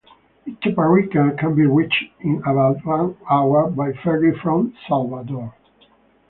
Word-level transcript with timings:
Itaparica 0.47 1.37
can 1.37 1.53
be 1.53 1.67
reached 1.67 2.05
in 2.21 2.37
about 2.37 2.83
one 2.83 3.15
hour 3.29 3.69
by 3.69 3.93
ferry 3.93 4.35
from 4.35 4.73
Salvador. 4.87 5.53